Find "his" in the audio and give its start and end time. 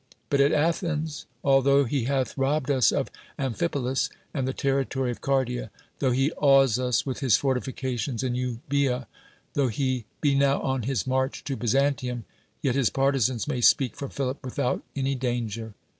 7.19-7.37, 10.81-11.05, 12.73-12.89